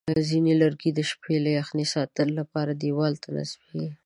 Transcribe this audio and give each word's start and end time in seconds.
ځینې 0.29 0.53
لرګي 0.61 0.91
د 0.93 0.99
شپې 1.09 1.35
له 1.45 1.49
یخنۍ 1.59 1.85
ساتنې 1.93 2.33
لپاره 2.39 2.71
دیوالونو 2.73 3.21
ته 3.23 3.29
نصبېږي. 3.37 3.87